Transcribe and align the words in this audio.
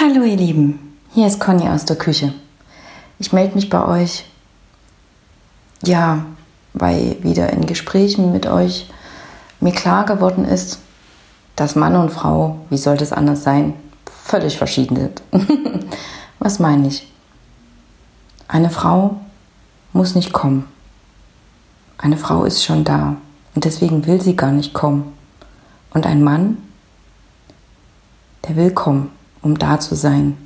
Hallo 0.00 0.22
ihr 0.22 0.36
Lieben, 0.36 0.96
hier 1.12 1.26
ist 1.26 1.40
Conny 1.40 1.68
aus 1.68 1.84
der 1.84 1.96
Küche. 1.96 2.32
Ich 3.18 3.32
melde 3.32 3.56
mich 3.56 3.68
bei 3.68 3.84
euch, 3.84 4.26
ja, 5.82 6.24
weil 6.72 7.16
wieder 7.24 7.52
in 7.52 7.66
Gesprächen 7.66 8.30
mit 8.30 8.46
euch 8.46 8.88
mir 9.58 9.72
klar 9.72 10.06
geworden 10.06 10.44
ist, 10.44 10.78
dass 11.56 11.74
Mann 11.74 11.96
und 11.96 12.12
Frau, 12.12 12.60
wie 12.70 12.76
sollte 12.76 13.02
es 13.02 13.12
anders 13.12 13.42
sein, 13.42 13.74
völlig 14.06 14.56
verschieden 14.56 14.94
sind. 14.94 15.22
Was 16.38 16.60
meine 16.60 16.86
ich? 16.86 17.12
Eine 18.46 18.70
Frau 18.70 19.16
muss 19.92 20.14
nicht 20.14 20.32
kommen. 20.32 20.68
Eine 21.96 22.18
Frau 22.18 22.44
ist 22.44 22.62
schon 22.62 22.84
da 22.84 23.16
und 23.56 23.64
deswegen 23.64 24.06
will 24.06 24.20
sie 24.20 24.36
gar 24.36 24.52
nicht 24.52 24.74
kommen. 24.74 25.12
Und 25.90 26.06
ein 26.06 26.22
Mann, 26.22 26.58
der 28.46 28.54
will 28.54 28.70
kommen 28.70 29.10
um 29.42 29.58
da 29.58 29.80
zu 29.80 29.94
sein. 29.94 30.36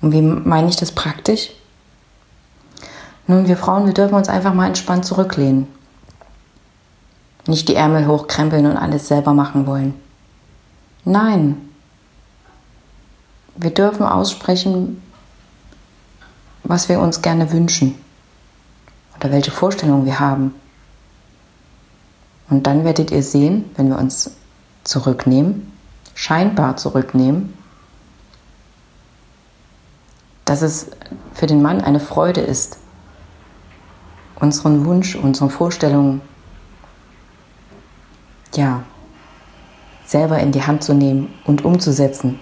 Und 0.00 0.12
wie 0.12 0.22
meine 0.22 0.68
ich 0.68 0.76
das 0.76 0.92
praktisch? 0.92 1.50
Nun, 3.26 3.46
wir 3.46 3.56
Frauen, 3.56 3.86
wir 3.86 3.94
dürfen 3.94 4.14
uns 4.14 4.28
einfach 4.28 4.54
mal 4.54 4.66
entspannt 4.66 5.04
zurücklehnen. 5.04 5.68
Nicht 7.46 7.68
die 7.68 7.74
Ärmel 7.74 8.06
hochkrempeln 8.06 8.66
und 8.66 8.76
alles 8.76 9.08
selber 9.08 9.34
machen 9.34 9.66
wollen. 9.66 9.94
Nein. 11.04 11.56
Wir 13.56 13.70
dürfen 13.70 14.04
aussprechen, 14.04 15.02
was 16.64 16.88
wir 16.88 17.00
uns 17.00 17.22
gerne 17.22 17.52
wünschen 17.52 17.94
oder 19.16 19.30
welche 19.30 19.50
Vorstellungen 19.50 20.06
wir 20.06 20.18
haben. 20.18 20.54
Und 22.48 22.66
dann 22.66 22.84
werdet 22.84 23.10
ihr 23.10 23.22
sehen, 23.22 23.64
wenn 23.76 23.88
wir 23.88 23.98
uns 23.98 24.32
zurücknehmen, 24.84 25.72
scheinbar 26.14 26.76
zurücknehmen, 26.76 27.54
dass 30.50 30.62
es 30.62 30.88
für 31.32 31.46
den 31.46 31.62
Mann 31.62 31.80
eine 31.80 32.00
Freude 32.00 32.40
ist, 32.40 32.78
unseren 34.34 34.84
Wunsch, 34.84 35.14
unsere 35.14 35.48
Vorstellungen 35.48 36.22
ja, 38.56 38.82
selber 40.04 40.40
in 40.40 40.50
die 40.50 40.64
Hand 40.64 40.82
zu 40.82 40.92
nehmen 40.92 41.32
und 41.44 41.64
umzusetzen. 41.64 42.40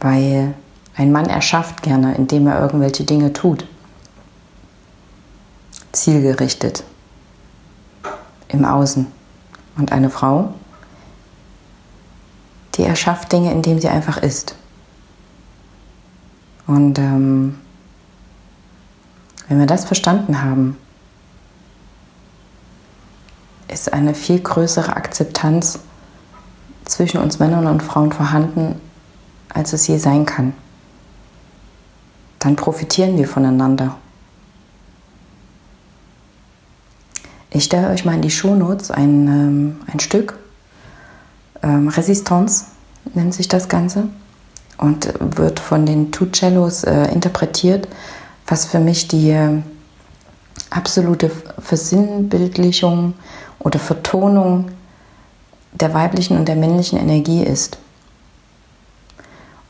Weil 0.00 0.54
ein 0.96 1.12
Mann 1.12 1.26
erschafft 1.26 1.80
gerne, 1.84 2.16
indem 2.16 2.48
er 2.48 2.60
irgendwelche 2.60 3.04
Dinge 3.04 3.32
tut. 3.32 3.64
Zielgerichtet. 5.92 6.82
Im 8.48 8.64
Außen. 8.64 9.06
Und 9.76 9.92
eine 9.92 10.10
Frau, 10.10 10.54
die 12.74 12.82
erschafft 12.82 13.30
Dinge, 13.30 13.52
indem 13.52 13.78
sie 13.78 13.88
einfach 13.88 14.16
ist. 14.16 14.56
Und 16.70 17.00
ähm, 17.00 17.58
wenn 19.48 19.58
wir 19.58 19.66
das 19.66 19.86
verstanden 19.86 20.40
haben, 20.40 20.76
ist 23.66 23.92
eine 23.92 24.14
viel 24.14 24.38
größere 24.38 24.94
Akzeptanz 24.94 25.80
zwischen 26.84 27.18
uns 27.18 27.40
Männern 27.40 27.66
und 27.66 27.82
Frauen 27.82 28.12
vorhanden, 28.12 28.80
als 29.52 29.72
es 29.72 29.88
je 29.88 29.98
sein 29.98 30.26
kann. 30.26 30.52
Dann 32.38 32.54
profitieren 32.54 33.16
wir 33.18 33.26
voneinander. 33.26 33.96
Ich 37.50 37.64
stelle 37.64 37.88
euch 37.88 38.04
mal 38.04 38.14
in 38.14 38.22
die 38.22 38.30
Shownotes 38.30 38.92
ein, 38.92 39.26
ähm, 39.26 39.80
ein 39.92 39.98
Stück. 39.98 40.38
Ähm, 41.64 41.88
Resistance 41.88 42.66
nennt 43.12 43.34
sich 43.34 43.48
das 43.48 43.68
Ganze 43.68 44.04
und 44.80 45.12
wird 45.20 45.60
von 45.60 45.84
den 45.84 46.10
Two 46.10 46.26
Cellos 46.32 46.84
äh, 46.84 47.12
interpretiert, 47.12 47.86
was 48.46 48.64
für 48.64 48.80
mich 48.80 49.08
die 49.08 49.36
absolute 50.70 51.30
Versinnbildlichung 51.58 53.14
oder 53.58 53.78
Vertonung 53.78 54.70
der 55.72 55.94
weiblichen 55.94 56.38
und 56.38 56.48
der 56.48 56.56
männlichen 56.56 56.98
Energie 56.98 57.42
ist. 57.42 57.78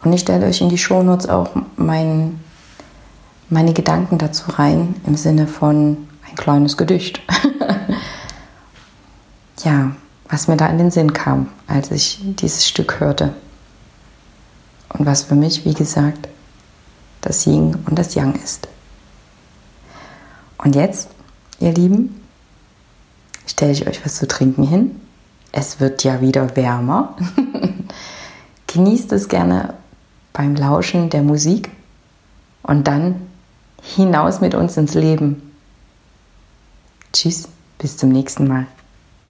Und 0.03 0.13
ich 0.13 0.21
stelle 0.21 0.47
euch 0.47 0.61
in 0.61 0.69
die 0.69 0.79
Shownotes 0.79 1.29
auch 1.29 1.51
mein, 1.77 2.41
meine 3.49 3.75
Gedanken 3.75 4.17
dazu 4.17 4.51
rein, 4.53 4.95
im 5.07 5.17
Sinne 5.17 5.47
von 5.47 6.09
ein 6.29 6.37
kleines 6.37 6.77
Gedicht. 6.77 7.21
ja, 9.65 9.91
was 10.29 10.49
mir 10.49 10.57
da 10.57 10.69
in 10.69 10.79
den 10.79 10.91
Sinn 10.91 11.13
kam, 11.13 11.49
als 11.67 11.91
ich 11.91 12.21
dieses 12.23 12.67
Stück 12.67 13.01
hörte. 13.01 13.35
Und 14.91 15.07
was 15.07 15.23
für 15.23 15.35
mich, 15.35 15.65
wie 15.65 15.75
gesagt, 15.75 16.29
das 17.21 17.47
Yin 17.47 17.77
und 17.87 17.99
das 17.99 18.15
Yang 18.15 18.35
ist. 18.43 18.69
Und 20.59 20.75
jetzt, 20.75 21.09
ihr 21.59 21.73
Lieben, 21.73 22.21
stelle 23.47 23.73
ich 23.73 23.87
euch 23.87 24.05
was 24.05 24.17
zu 24.17 24.29
trinken 24.29 24.65
hin. 24.65 25.01
Es 25.53 25.81
wird 25.81 26.05
ja 26.05 26.21
wieder 26.21 26.57
wärmer. 26.57 27.17
Genießt 28.67 29.13
es 29.13 29.29
gerne 29.29 29.75
beim 30.33 30.55
Lauschen 30.55 31.11
der 31.11 31.23
Musik 31.23 31.71
und 32.63 32.87
dann 32.87 33.27
hinaus 33.83 34.41
mit 34.41 34.55
uns 34.55 34.77
ins 34.77 34.95
Leben. 34.95 35.53
Tschüss, 37.13 37.49
bis 37.79 37.97
zum 37.97 38.11
nächsten 38.11 38.47
Mal. 38.47 38.67